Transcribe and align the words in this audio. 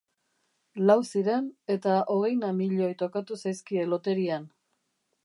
Lau 0.91 0.95
ziren 1.09 1.51
eta 1.75 1.97
hogeina 2.13 2.49
milioi 2.63 2.91
tokatu 3.03 3.39
zaizkie 3.45 3.85
loterian. 3.93 4.49